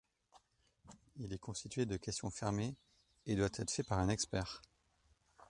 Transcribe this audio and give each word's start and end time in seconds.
Il 1.17 1.31
est 1.31 1.37
constitué 1.37 1.85
de 1.85 1.95
questions 1.95 2.31
fermées 2.31 2.73
et 3.27 3.35
doit 3.35 3.49
être 3.55 3.69
fait 3.69 3.83
par 3.83 3.99
un 3.99 4.09
expert. 4.09 4.63